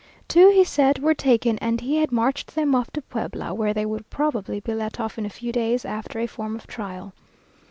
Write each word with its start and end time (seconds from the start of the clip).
Two 0.27 0.49
he 0.49 0.63
said 0.63 0.97
were 0.97 1.13
taken, 1.13 1.59
and 1.59 1.79
he 1.81 1.97
had 1.97 2.11
marched 2.11 2.55
them 2.55 2.73
off 2.73 2.89
to 2.93 3.03
Puebla, 3.03 3.53
where 3.53 3.71
they 3.71 3.85
will 3.85 4.01
probably 4.09 4.59
be 4.59 4.73
let 4.73 4.99
off 4.99 5.19
in 5.19 5.27
a 5.27 5.29
few 5.29 5.51
days, 5.51 5.85
after 5.85 6.17
a 6.17 6.25
form 6.25 6.55
of 6.55 6.65
trial. 6.65 7.13